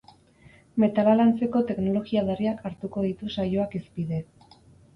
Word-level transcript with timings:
Metala 0.83 1.13
lantzeko 1.19 1.61
teknologia 1.67 2.25
berriak 2.31 2.65
hartuko 2.71 3.07
ditu 3.11 3.33
saioak 3.39 3.79
hizpide. 3.81 4.27